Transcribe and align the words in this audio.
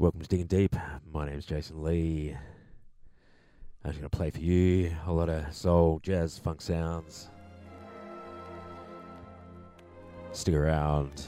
Welcome 0.00 0.22
to 0.22 0.28
Digging 0.28 0.46
Deep. 0.46 0.76
My 1.12 1.26
name's 1.26 1.44
Jason 1.44 1.82
Lee. 1.82 2.34
I'm 3.84 3.90
just 3.90 4.00
going 4.00 4.08
to 4.08 4.16
play 4.16 4.30
for 4.30 4.38
you 4.38 4.96
a 5.06 5.12
lot 5.12 5.28
of 5.28 5.54
soul, 5.54 6.00
jazz, 6.02 6.38
funk 6.38 6.62
sounds. 6.62 7.28
Stick 10.32 10.54
around. 10.54 11.24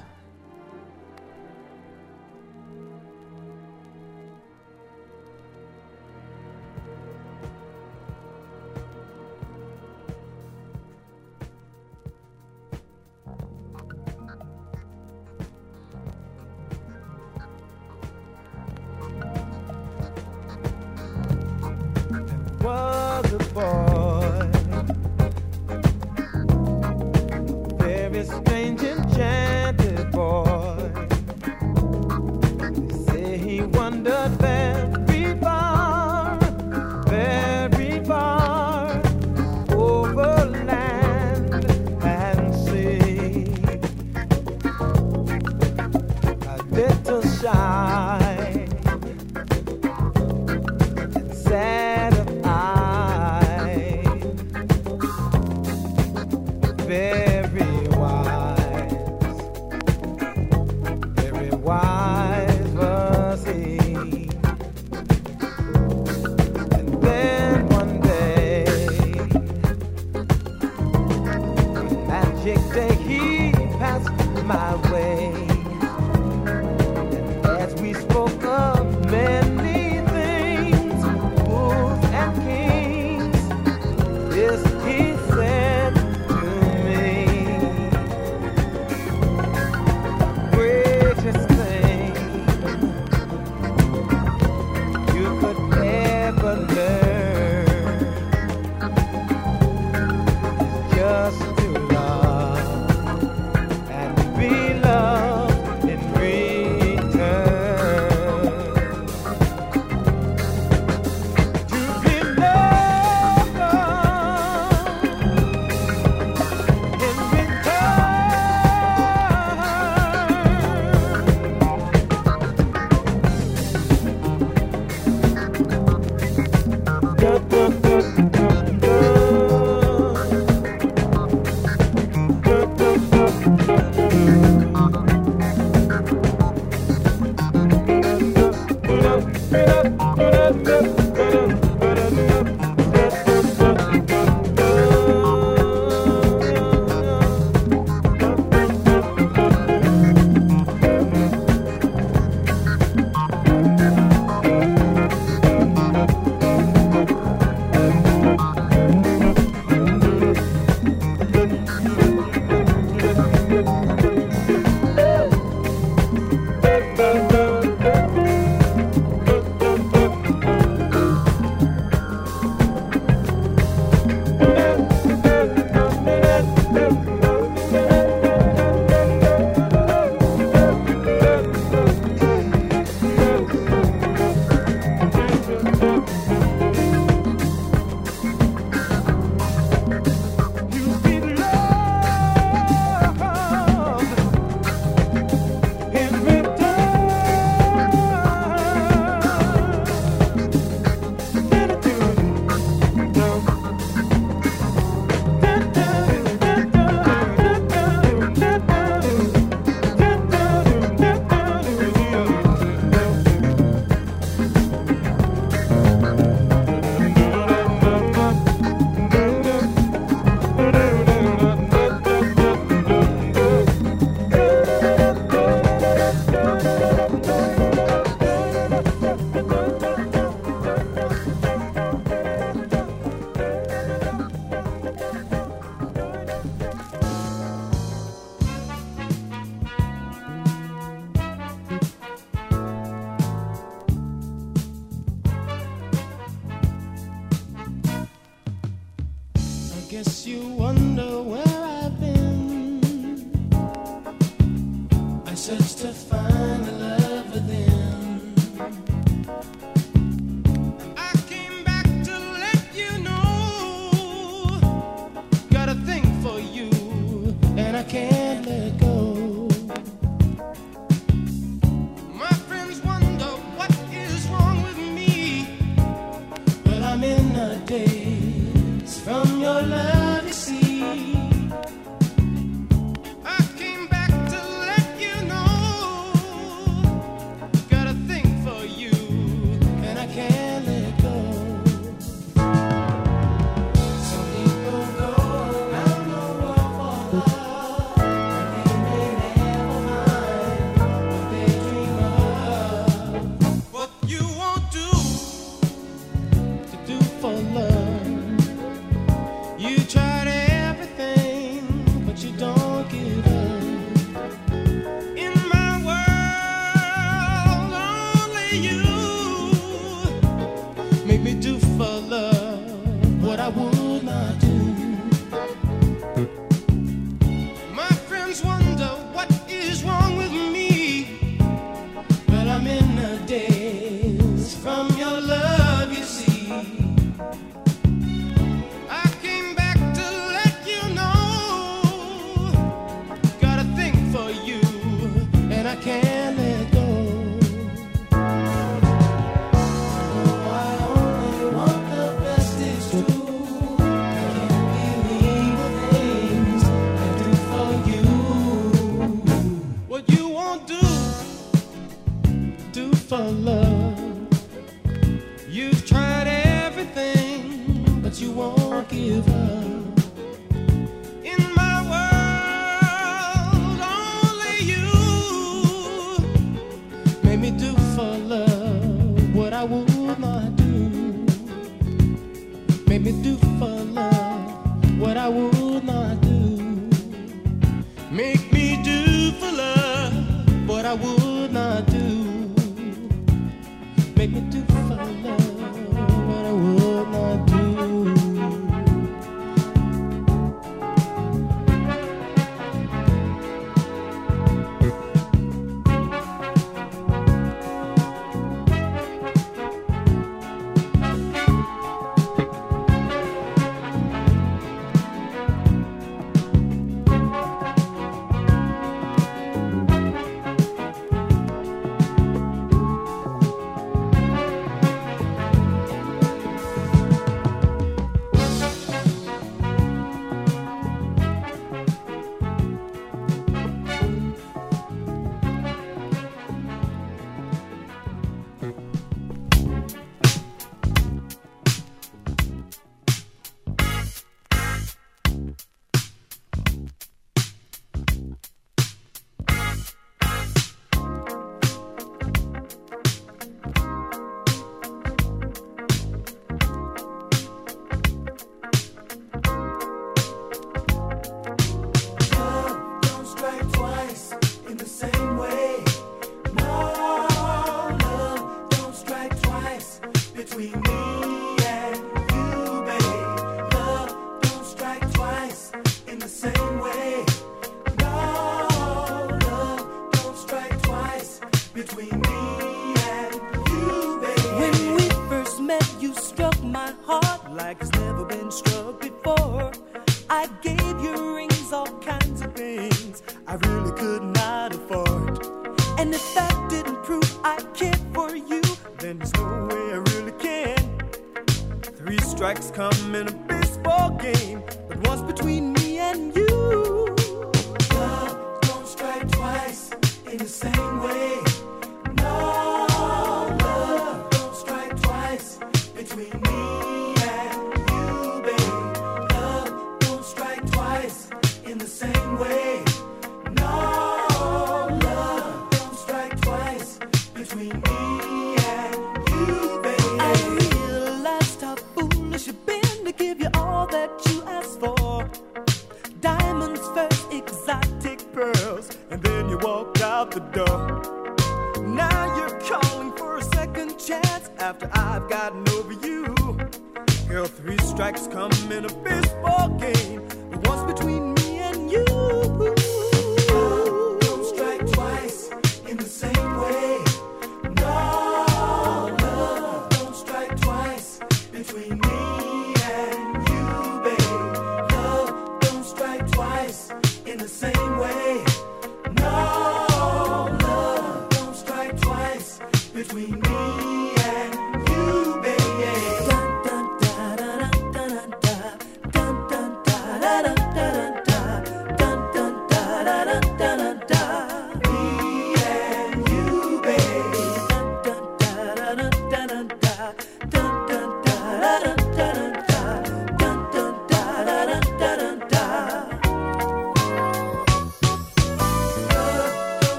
Between 516.16 516.42
me 516.42 516.82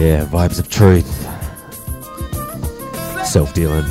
Yeah, 0.00 0.24
vibes 0.24 0.58
of 0.58 0.70
truth. 0.70 1.06
Self 3.26 3.52
dealing. 3.52 3.84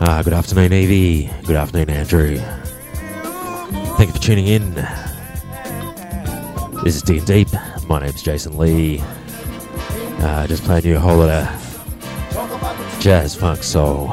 Ah, 0.00 0.20
good 0.24 0.32
afternoon, 0.32 0.72
Evie. 0.72 1.30
Good 1.44 1.54
afternoon, 1.54 1.90
Andrew. 1.90 2.38
Thank 3.96 4.08
you 4.08 4.12
for 4.12 4.18
tuning 4.18 4.48
in. 4.48 4.74
This 6.82 6.96
is 6.96 7.02
Digging 7.02 7.24
Deep. 7.24 7.48
My 7.86 8.00
name's 8.00 8.24
Jason 8.24 8.58
Lee. 8.58 9.00
Uh, 10.18 10.48
just 10.48 10.64
playing 10.64 10.84
you 10.84 10.96
a 10.96 10.98
whole 10.98 11.18
lot 11.18 11.28
of 11.28 12.98
jazz, 12.98 13.36
funk, 13.36 13.62
soul, 13.62 14.12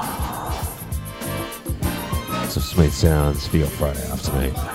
some 2.47 2.61
smooth 2.61 2.93
sounds 2.93 3.47
for 3.47 3.57
your 3.57 3.65
Friday 3.65 4.07
afternoon. 4.11 4.74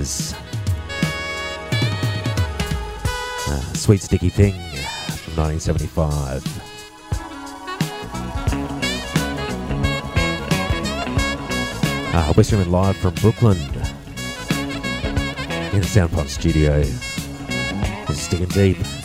Brothers. 0.00 0.34
Uh, 3.46 3.60
Sweet 3.74 4.00
Sticky 4.00 4.30
Thing 4.30 4.54
from 4.54 5.36
1975. 5.36 6.42
Uh, 12.12 12.32
we're 12.34 12.42
streaming 12.42 12.70
live 12.70 12.96
from 12.96 13.14
Brooklyn 13.16 13.58
in 13.58 13.66
the 15.80 15.86
Soundpond 15.86 16.28
studio. 16.28 16.82
This 18.06 18.22
is 18.22 18.28
Digging 18.28 18.48
Deep. 18.48 18.99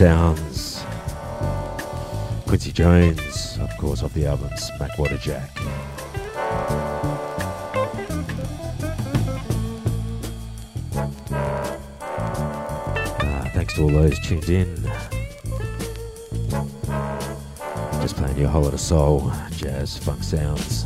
Sounds. 0.00 0.82
Quincy 2.46 2.72
Jones, 2.72 3.58
of 3.60 3.68
course, 3.76 4.02
off 4.02 4.14
the 4.14 4.24
album 4.24 4.48
Smackwater 4.56 5.20
Jack. 5.20 5.50
Uh, 13.20 13.44
thanks 13.50 13.74
to 13.74 13.82
all 13.82 13.90
those 13.90 14.18
tuned 14.20 14.48
in. 14.48 14.74
Just 18.00 18.16
playing 18.16 18.38
you 18.38 18.46
a 18.46 18.48
whole 18.48 18.62
lot 18.62 18.72
of 18.72 18.80
soul, 18.80 19.30
jazz, 19.50 19.98
funk 19.98 20.22
sounds. 20.24 20.79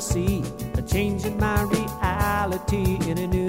See, 0.00 0.42
a 0.74 0.82
change 0.82 1.24
in 1.24 1.36
my 1.38 1.62
reality 1.62 2.98
in 3.08 3.18
a 3.18 3.26
new 3.26 3.39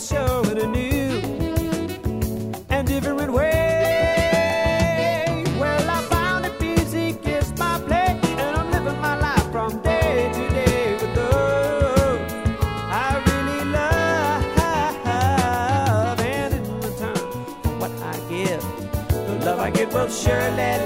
show 0.00 0.42
in 0.44 0.56
a 0.58 0.66
new 0.66 1.20
and 2.70 2.88
different 2.88 3.32
way. 3.32 4.54
Well, 5.60 5.90
I 5.90 6.00
found 6.08 6.46
that 6.46 6.58
music 6.58 7.26
is 7.26 7.52
my 7.58 7.78
play, 7.86 8.18
and 8.38 8.56
I'm 8.56 8.70
living 8.70 8.98
my 9.00 9.16
life 9.20 9.50
from 9.52 9.78
day 9.82 10.30
to 10.32 10.48
day 10.54 10.94
with 10.94 11.14
those 11.14 12.20
I 12.90 13.22
really 13.28 13.64
love. 13.70 15.04
And 16.20 16.54
in 16.54 16.62
return 16.80 17.16
for 17.62 17.72
what 17.78 17.92
I 18.02 18.18
give, 18.30 18.62
the 19.10 19.34
love 19.44 19.58
I 19.58 19.70
give 19.70 19.92
will 19.92 20.08
surely 20.08 20.78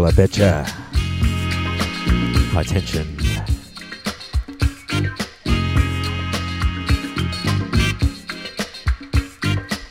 Girl, 0.00 0.08
I 0.08 0.12
betcha. 0.12 0.64
High 2.52 2.62
tension. 2.62 3.18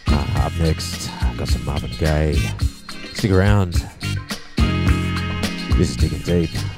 Uh, 0.08 0.34
up 0.36 0.52
next, 0.58 1.12
got 1.38 1.48
some 1.48 1.64
Marvin 1.64 1.92
Gaye. 2.00 2.40
Stick 3.14 3.30
around. 3.30 3.86
This 5.78 5.92
is 5.92 5.96
digging 5.96 6.22
deep. 6.22 6.69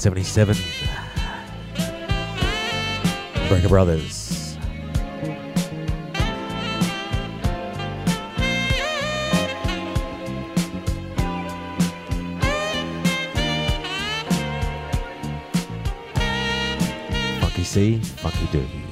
1977. 0.00 0.56
Brecker 3.48 3.68
Brothers. 3.68 4.56
Funky 17.40 17.64
Sea, 17.64 17.98
Funky 17.98 18.46
Dew. 18.52 18.89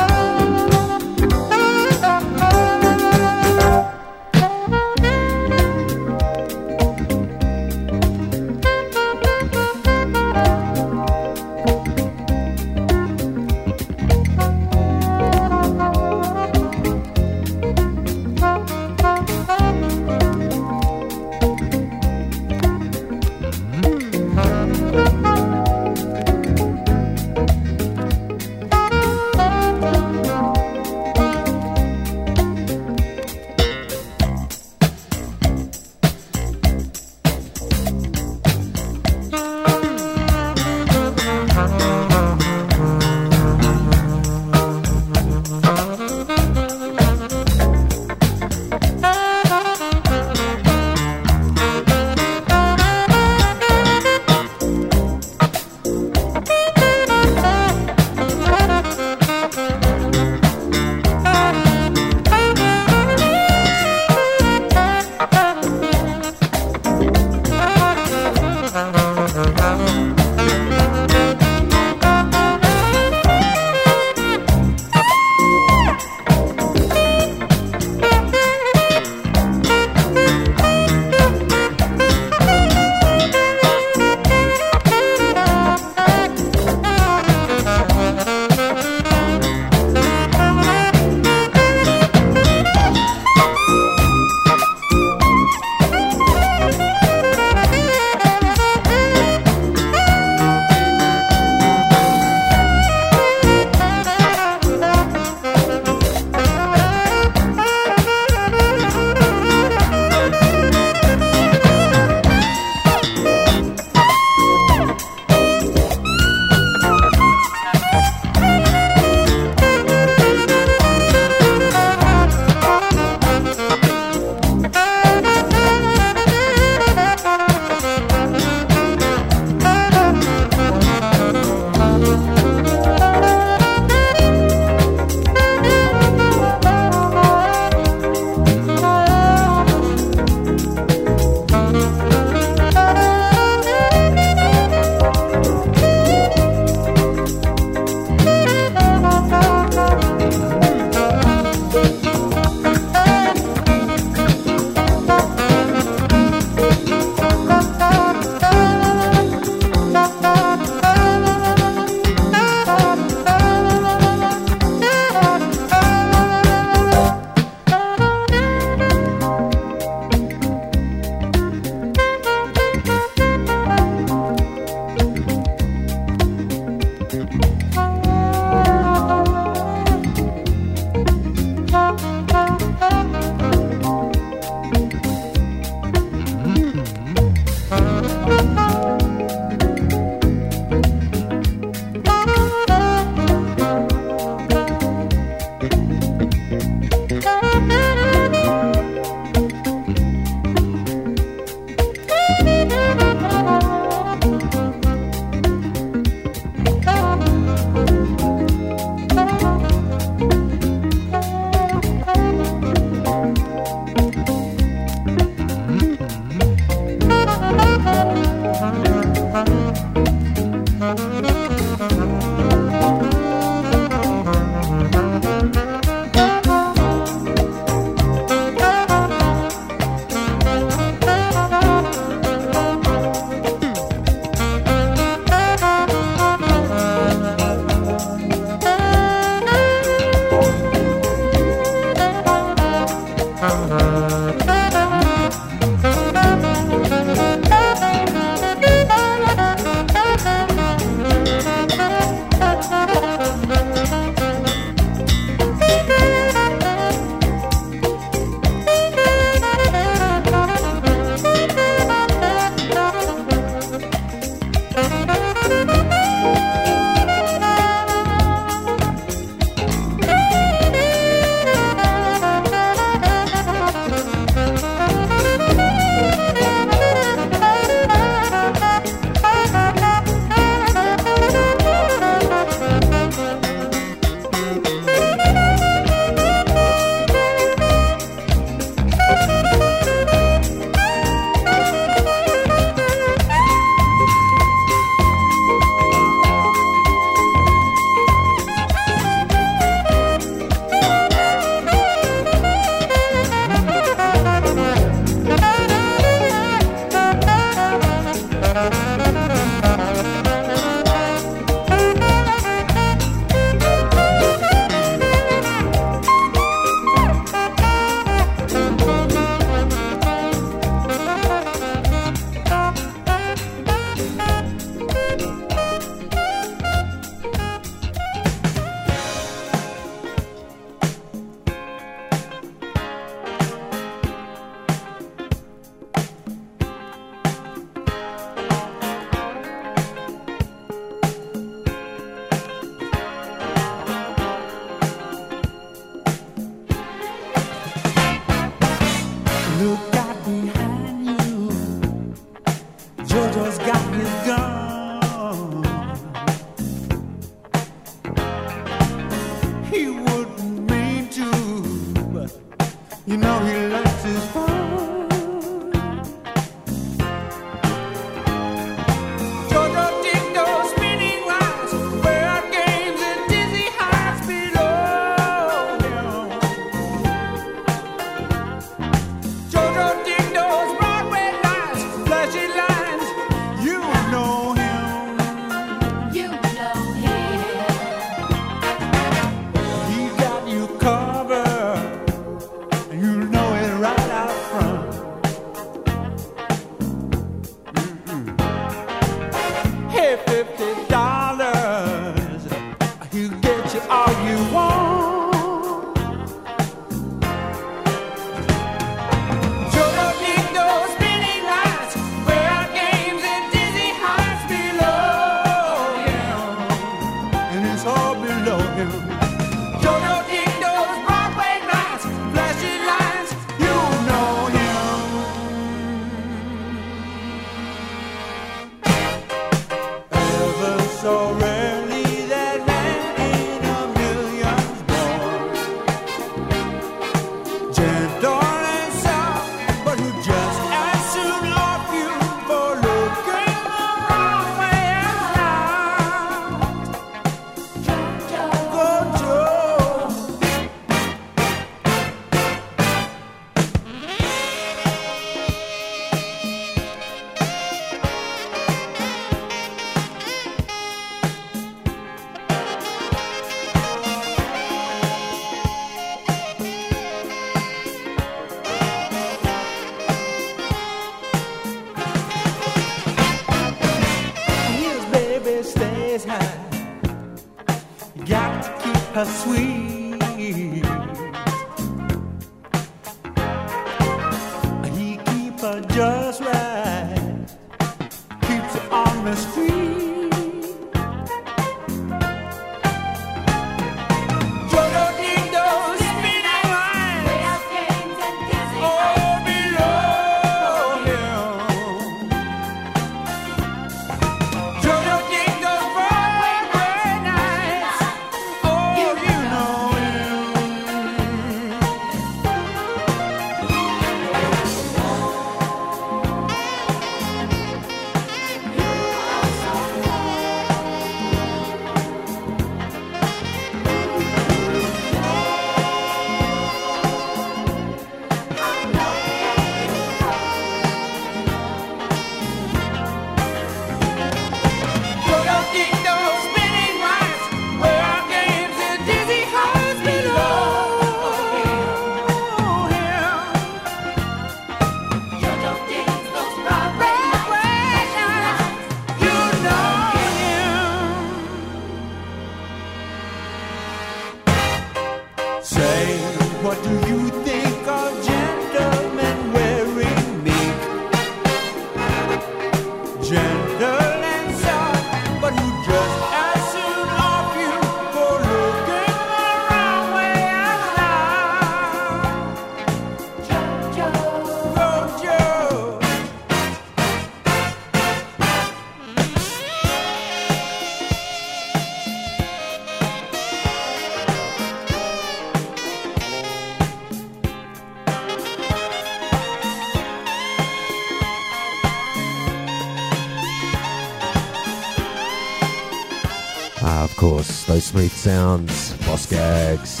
Those 597.78 597.84
smooth 597.84 598.10
sounds, 598.10 598.92
Boz 599.06 599.20
Scaggs. 599.22 600.00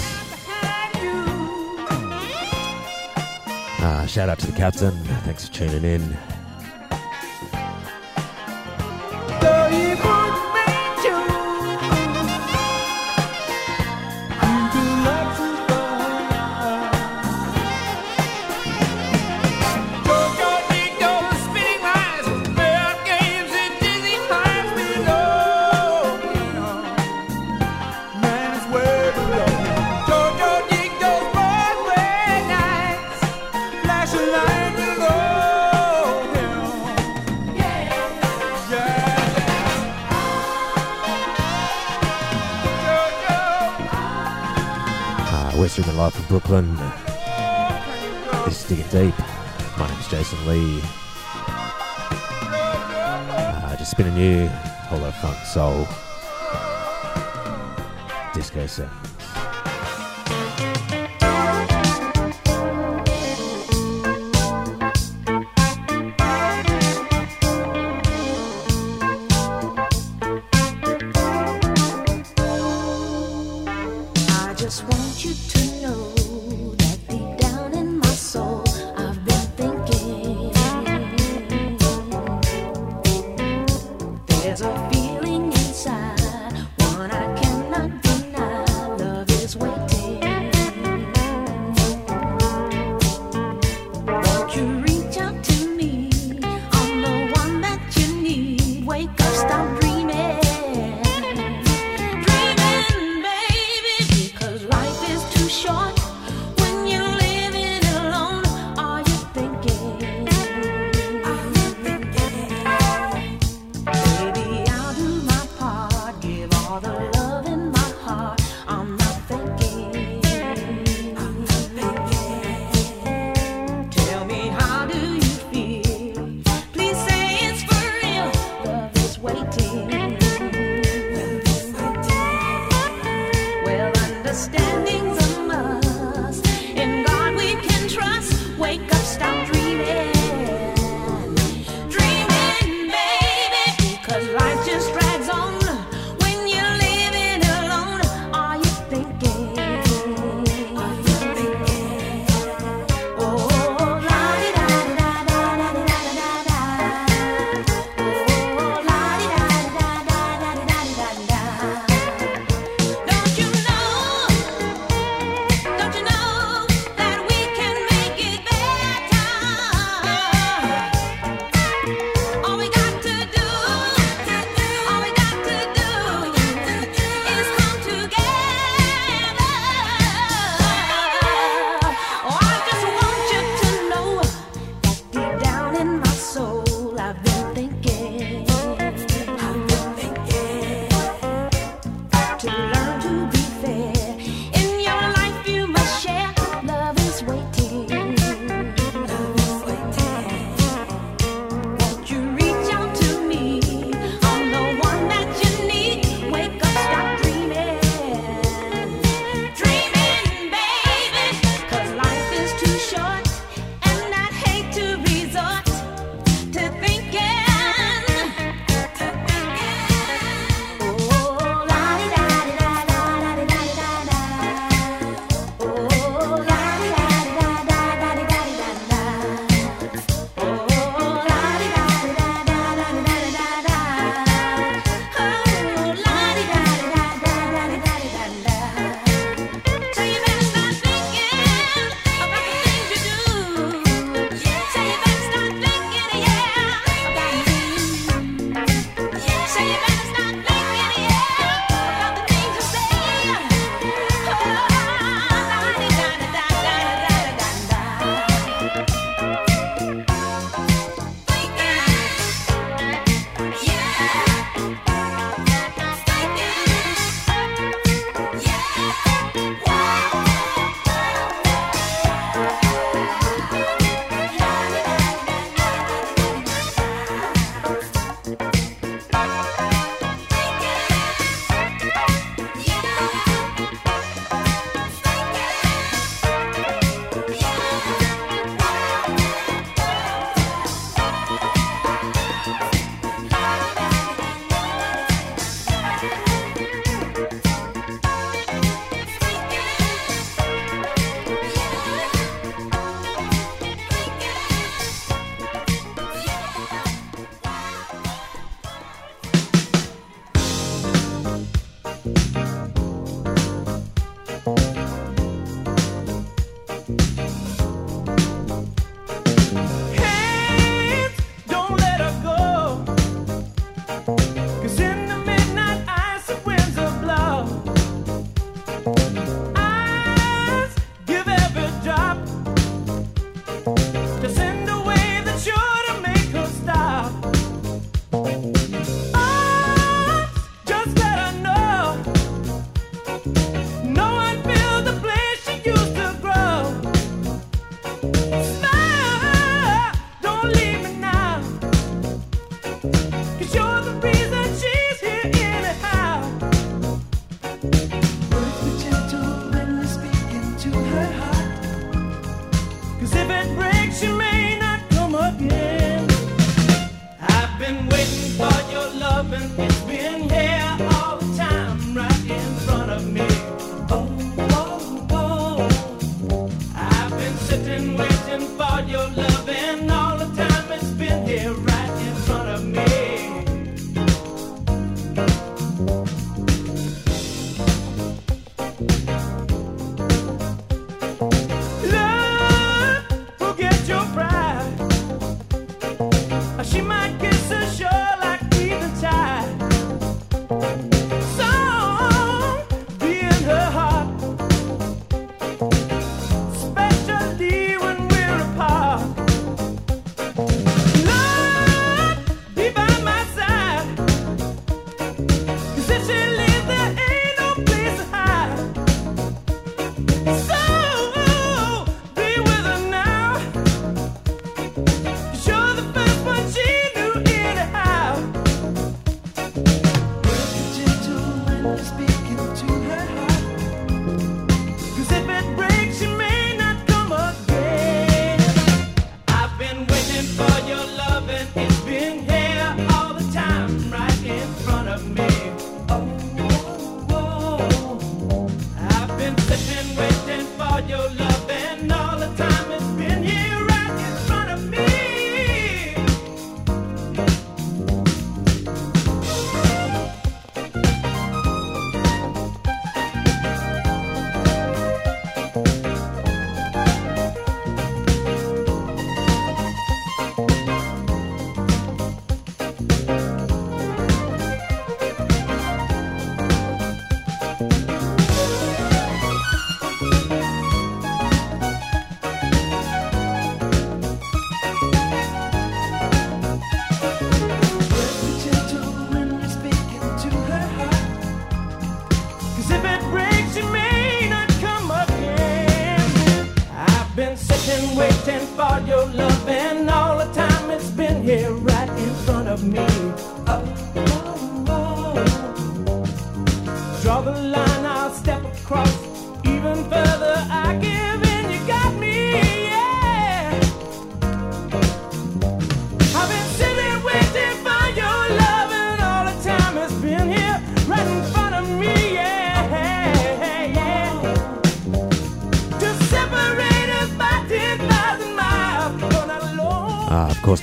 Uh, 3.80 4.04
shout 4.04 4.28
out 4.28 4.40
to 4.40 4.48
the 4.48 4.56
captain. 4.56 4.90
Thanks 5.22 5.46
for 5.46 5.54
tuning 5.54 5.84
in. 5.84 6.37
Lee. 50.46 50.80
Uh, 53.30 53.76
just 53.76 53.96
you 54.16 54.44
a 54.44 54.48
whole 54.88 54.98
lot 55.00 55.08
of 55.08 55.14
funk, 55.16 55.36
soul, 55.44 55.86
disco 58.34 58.66
sounds. 58.66 59.27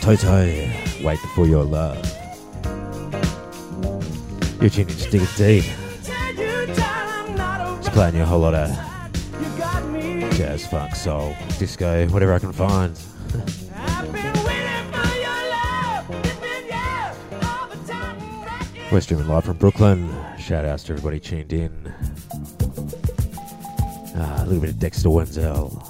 Toy 0.06 0.16
Toy, 0.18 0.72
wait 1.04 1.18
for 1.34 1.48
your 1.48 1.64
love. 1.64 1.98
You're 4.62 4.70
tuning 4.70 4.96
to 4.96 5.10
Dig 5.10 5.28
Deep. 5.36 5.66
Just 7.82 7.92
playing 7.92 8.16
you 8.16 8.22
a 8.22 8.26
whole 8.26 8.42
lot 8.42 8.54
of 8.54 8.70
jazz, 10.38 10.68
funk, 10.68 10.96
soul, 10.96 11.34
disco, 11.58 12.08
whatever 12.10 12.34
I 12.34 12.38
can 12.38 12.54
find. 12.54 12.96
We're 18.92 19.02
streaming 19.02 19.28
live 19.28 19.46
from 19.46 19.58
Brooklyn. 19.58 20.16
Shout 20.38 20.66
outs 20.66 20.84
to 20.84 20.94
everybody 20.94 21.20
tuned 21.20 21.52
in. 21.52 21.88
Uh, 24.16 24.36
a 24.38 24.46
little 24.46 24.62
bit 24.62 24.70
of 24.70 24.78
Dexter 24.78 25.10
Wansel. 25.10 25.85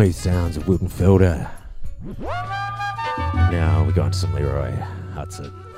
Smooth 0.00 0.14
sounds 0.14 0.56
of 0.56 0.66
Wilton 0.66 0.88
Felder. 0.88 1.50
Now 3.50 3.84
we 3.84 3.92
go 3.92 4.00
on 4.00 4.12
to 4.12 4.18
some 4.18 4.32
Leroy 4.32 4.72
Hutson. 5.12 5.69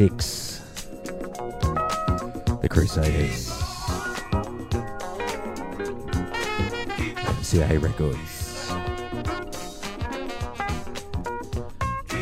Six. 0.00 0.62
The 2.62 2.68
Crusaders. 2.70 3.50
MCA 7.36 7.82
Records. 7.82 8.72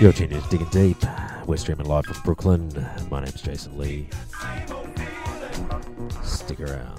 You're 0.02 0.12
tuned 0.12 0.32
in 0.32 0.42
Digging 0.50 0.68
Deep. 0.70 0.96
We're 1.46 1.56
streaming 1.56 1.86
live 1.86 2.06
from 2.06 2.20
Brooklyn. 2.24 2.68
My 3.12 3.20
name's 3.20 3.42
Jason 3.42 3.78
Lee. 3.78 4.08
Stick 6.24 6.58
around. 6.58 6.98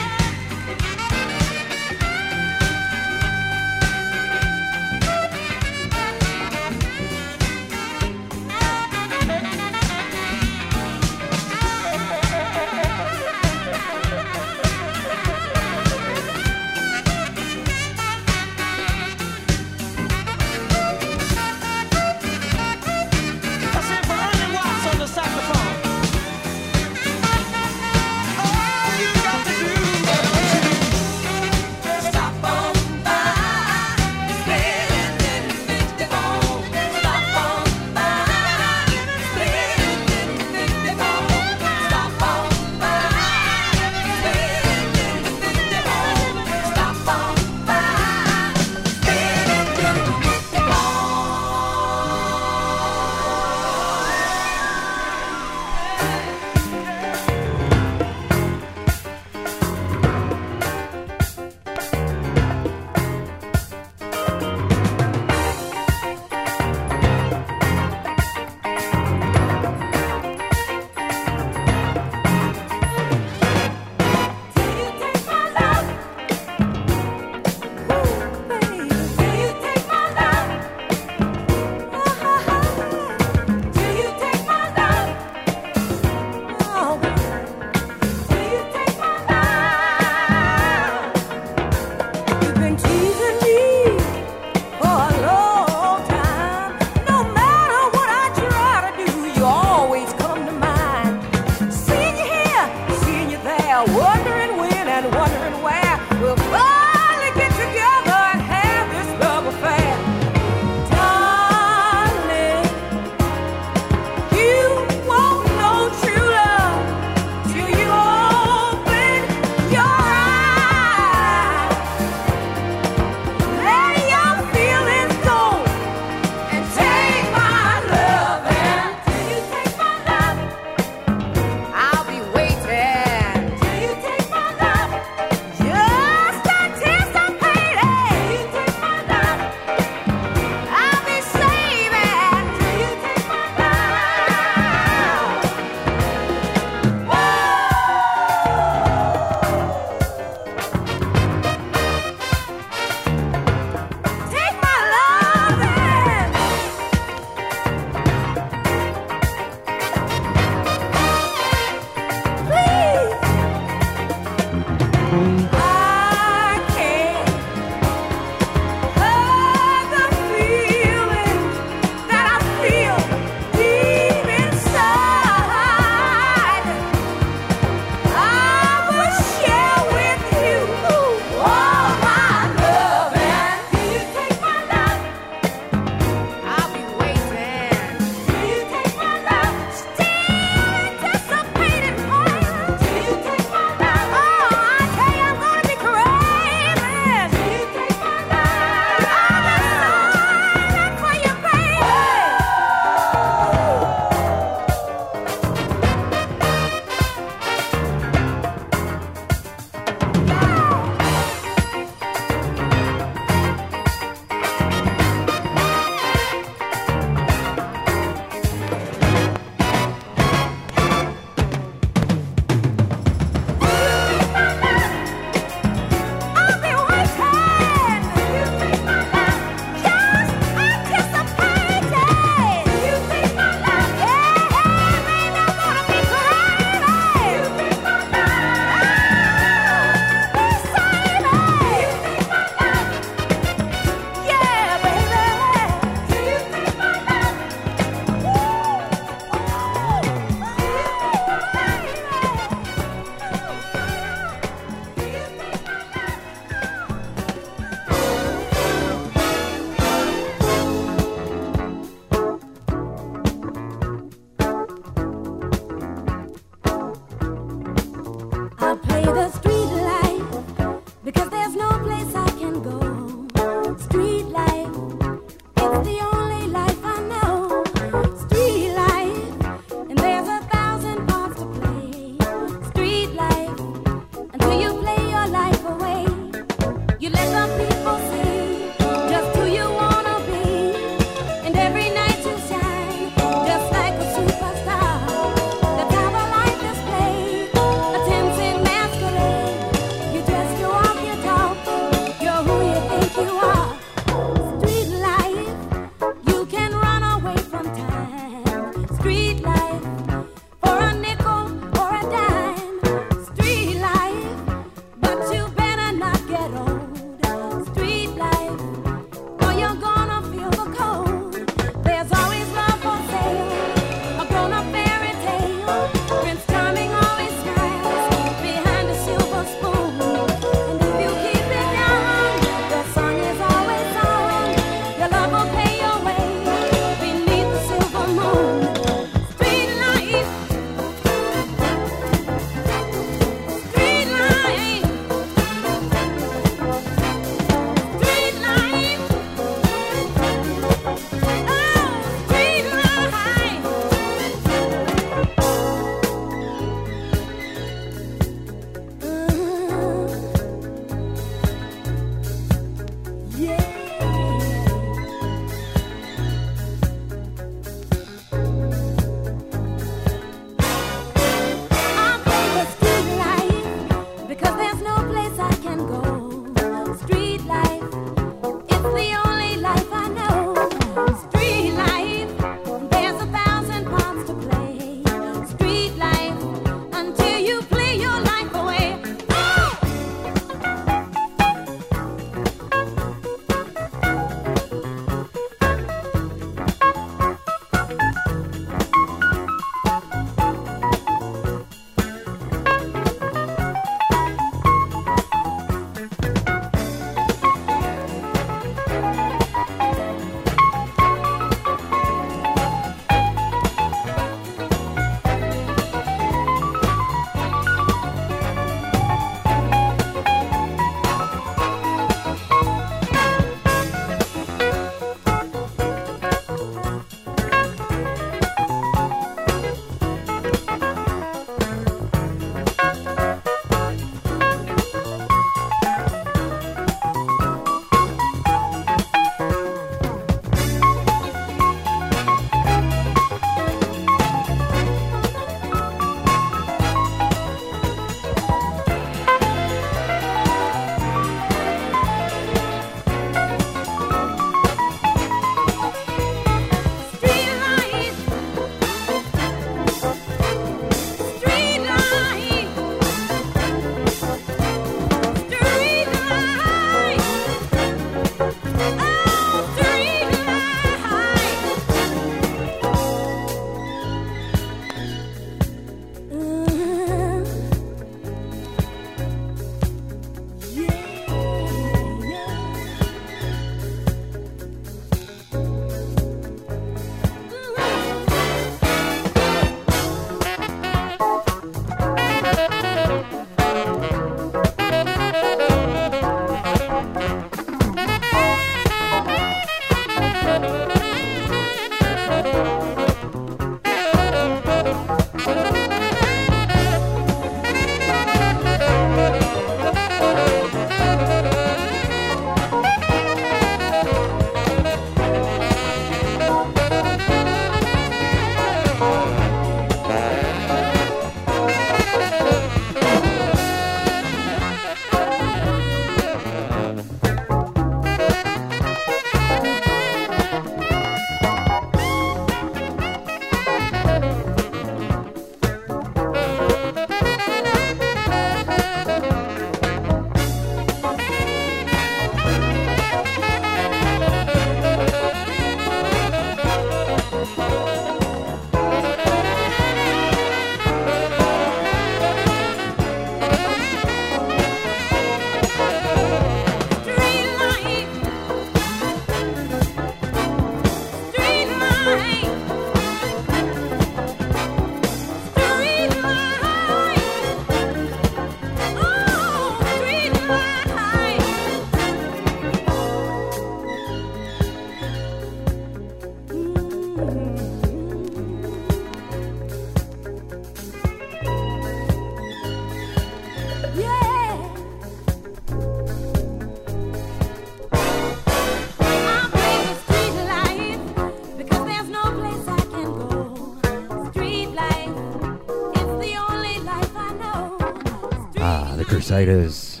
Crusaders. 599.36 600.00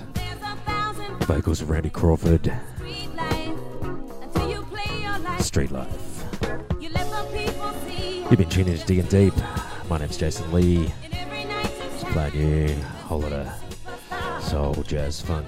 Vocals 1.26 1.60
of 1.60 1.68
Randy 1.68 1.90
Crawford. 1.90 2.50
Street 5.40 5.70
Life. 5.70 6.24
You've 6.80 8.38
been 8.38 8.48
tuning 8.48 8.78
to 8.78 8.86
Digging 8.86 9.04
Deep. 9.04 9.34
My 9.90 9.98
name's 9.98 10.16
Jason 10.16 10.50
Lee. 10.54 10.90
Just 11.92 12.06
playing 12.06 12.34
you 12.34 12.64
a 12.64 12.82
whole 13.04 13.20
lot 13.20 13.32
of 13.34 14.42
soul, 14.42 14.72
jazz, 14.84 15.20
funk, 15.20 15.46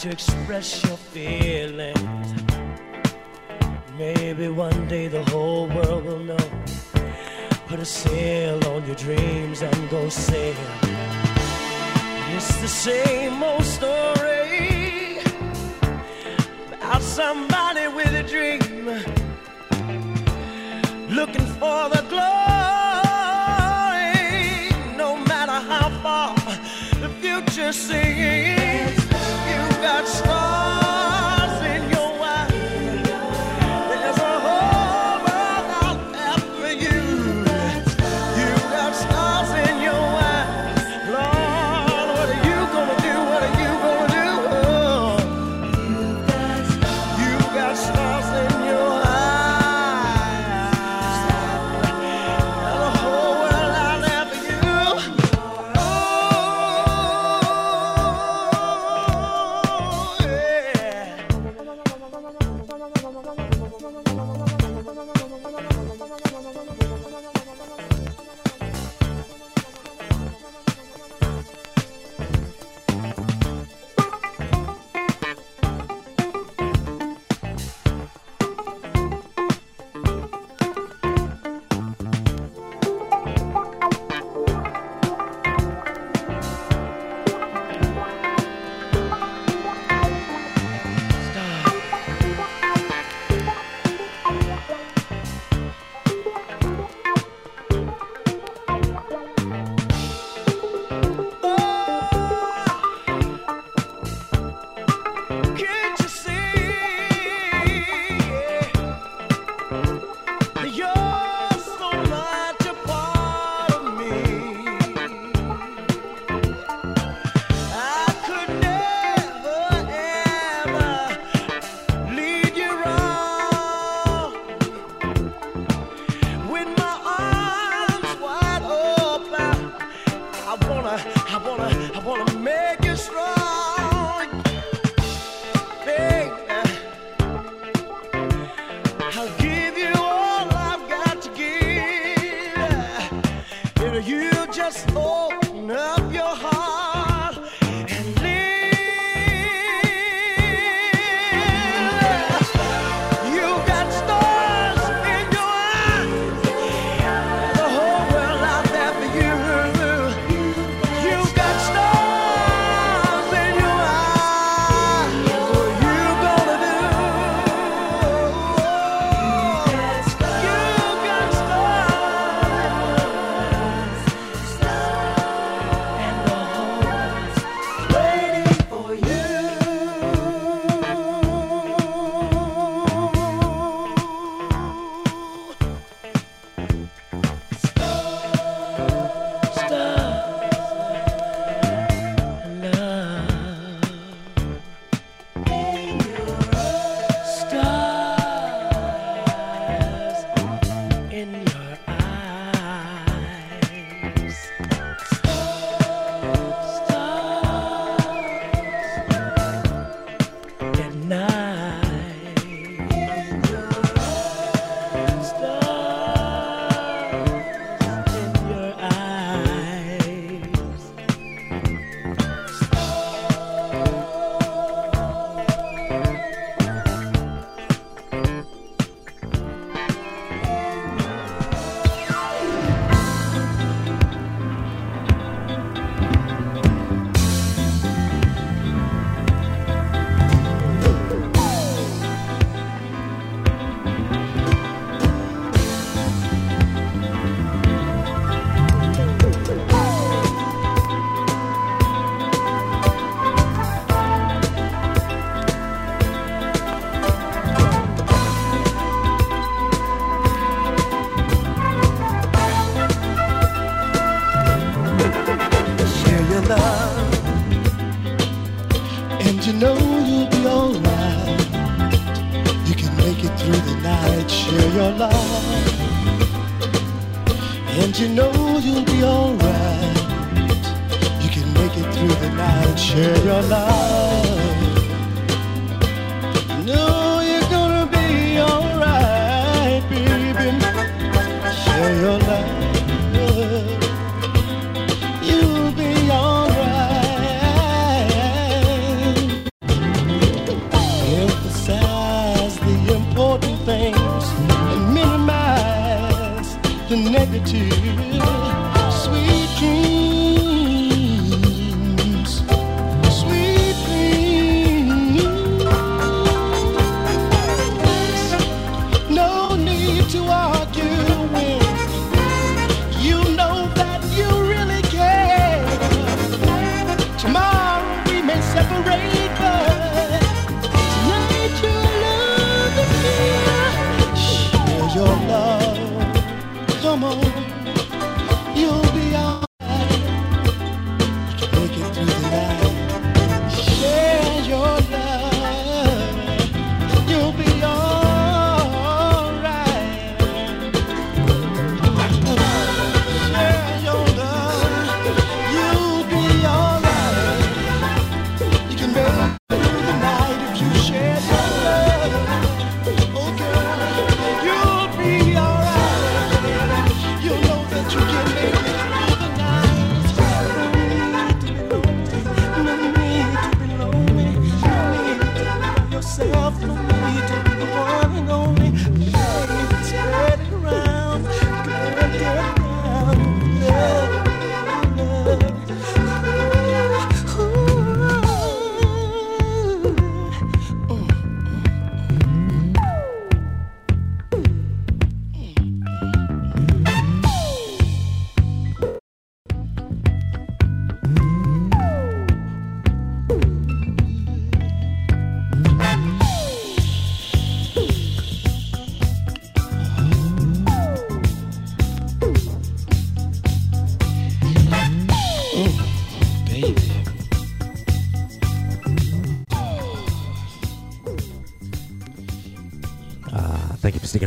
to 0.00 0.08
express 0.08 0.89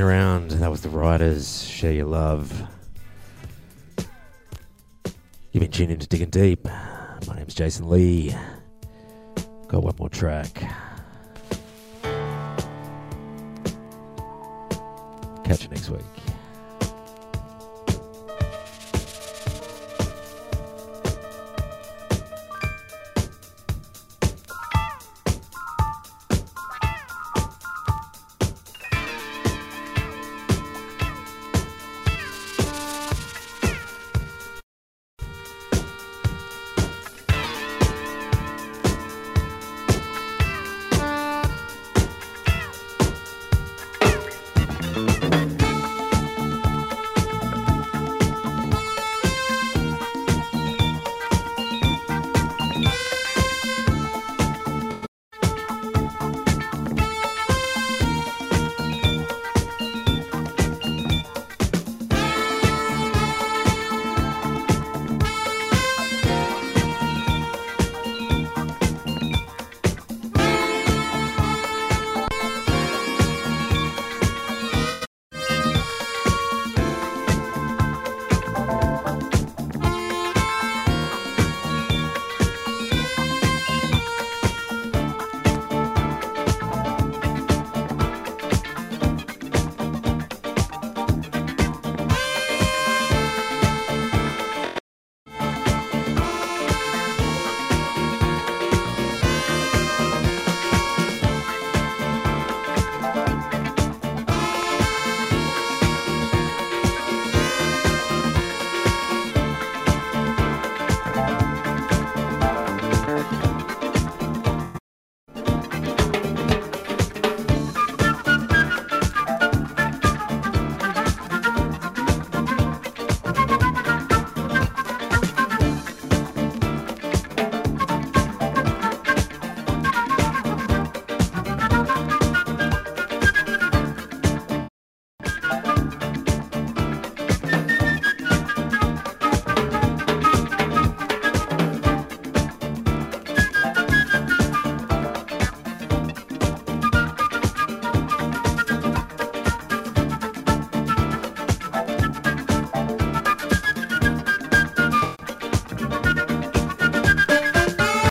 around. 0.03 0.51
That 0.51 0.69
was 0.69 0.81
the 0.81 0.89
Riders. 0.89 1.63
Share 1.63 1.93
your 1.93 2.07
love. 2.07 2.51
You've 5.51 5.61
been 5.61 5.71
in 5.91 5.99
to 5.99 6.07
Digging 6.07 6.29
Deep. 6.29 6.65
My 6.65 7.35
name's 7.35 7.55
Jason 7.55 7.89
Lee. 7.89 8.35
Got 9.67 9.83
one 9.83 9.95
more 9.97 10.09
track. 10.09 10.63